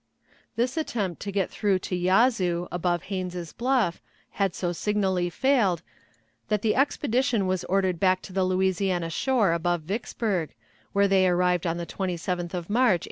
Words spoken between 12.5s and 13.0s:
of March, 1863.